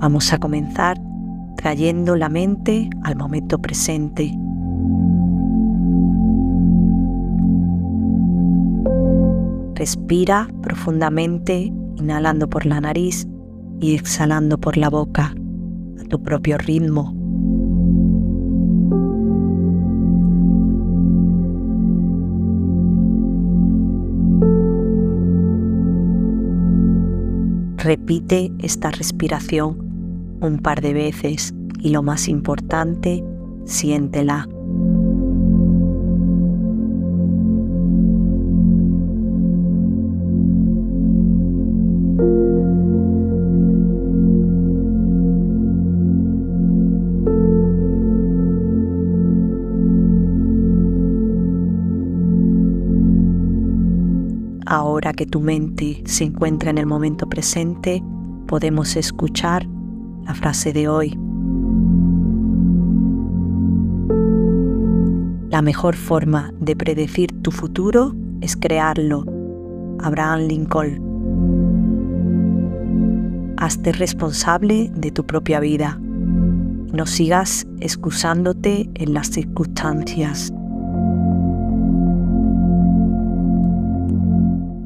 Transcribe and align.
Vamos 0.00 0.32
a 0.32 0.38
comenzar 0.38 0.96
trayendo 1.56 2.14
la 2.14 2.28
mente 2.28 2.88
al 3.02 3.16
momento 3.16 3.58
presente. 3.58 4.32
Respira 9.74 10.48
profundamente, 10.62 11.72
inhalando 11.96 12.48
por 12.48 12.64
la 12.64 12.80
nariz 12.80 13.26
y 13.80 13.96
exhalando 13.96 14.56
por 14.58 14.76
la 14.76 14.88
boca, 14.88 15.34
a 16.00 16.04
tu 16.04 16.22
propio 16.22 16.58
ritmo. 16.58 17.12
Repite 27.78 28.52
esta 28.60 28.92
respiración 28.92 29.87
un 30.40 30.58
par 30.58 30.80
de 30.80 30.92
veces 30.92 31.54
y 31.80 31.90
lo 31.90 32.02
más 32.02 32.28
importante, 32.28 33.24
siéntela. 33.64 34.48
Ahora 54.70 55.14
que 55.14 55.24
tu 55.24 55.40
mente 55.40 56.02
se 56.04 56.24
encuentra 56.24 56.70
en 56.70 56.76
el 56.76 56.84
momento 56.84 57.26
presente, 57.26 58.02
podemos 58.46 58.96
escuchar 58.96 59.66
la 60.28 60.34
frase 60.34 60.72
de 60.74 60.88
hoy. 60.88 61.18
La 65.50 65.62
mejor 65.62 65.96
forma 65.96 66.52
de 66.60 66.76
predecir 66.76 67.32
tu 67.40 67.50
futuro 67.50 68.14
es 68.42 68.54
crearlo. 68.54 69.24
Abraham 70.00 70.40
Lincoln. 70.46 71.00
Hazte 73.56 73.92
responsable 73.92 74.92
de 74.94 75.10
tu 75.10 75.24
propia 75.24 75.60
vida. 75.60 75.98
No 75.98 77.06
sigas 77.06 77.66
excusándote 77.80 78.90
en 78.94 79.14
las 79.14 79.28
circunstancias. 79.28 80.52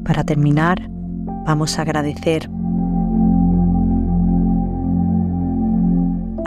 Para 0.05 0.23
terminar, 0.23 0.89
vamos 1.45 1.77
a 1.77 1.81
agradecer 1.81 2.49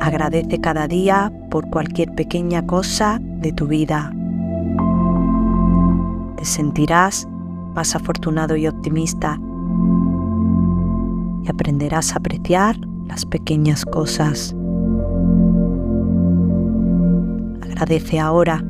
Agradece 0.07 0.61
cada 0.61 0.87
día 0.87 1.33
por 1.51 1.69
cualquier 1.69 2.15
pequeña 2.15 2.65
cosa 2.65 3.19
de 3.21 3.51
tu 3.51 3.67
vida. 3.67 4.13
Te 6.37 6.45
sentirás 6.45 7.27
más 7.75 7.97
afortunado 7.97 8.55
y 8.55 8.69
optimista 8.69 9.37
y 11.43 11.51
aprenderás 11.51 12.13
a 12.13 12.19
apreciar 12.21 12.77
las 13.09 13.27
pequeñas 13.27 13.85
cosas. 13.85 14.55
Agradece 17.63 18.21
ahora 18.21 18.63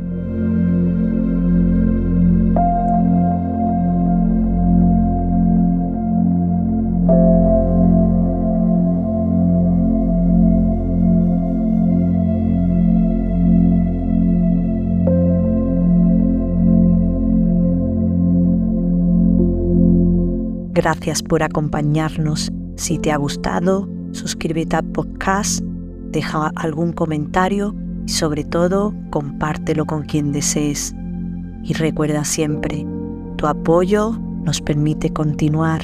Gracias 20.77 21.23
por 21.23 21.43
acompañarnos. 21.43 22.53
Si 22.77 22.99
te 22.99 23.11
ha 23.11 23.17
gustado, 23.17 23.89
suscríbete 24.13 24.77
al 24.77 24.85
podcast, 24.85 25.63
deja 26.11 26.53
algún 26.55 26.93
comentario 26.93 27.75
y 28.07 28.11
sobre 28.11 28.45
todo 28.45 28.93
compártelo 29.09 29.87
con 29.87 30.03
quien 30.03 30.33
desees. 30.33 30.95
Y 31.65 31.73
recuerda 31.73 32.25
siempre, 32.25 32.87
tu 33.39 33.47
apoyo 33.47 34.19
nos 34.45 34.61
permite 34.61 35.09
continuar. 35.15 35.81